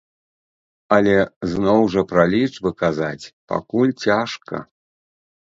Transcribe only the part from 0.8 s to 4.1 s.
Але, зноў жа, пра лічбы казаць пакуль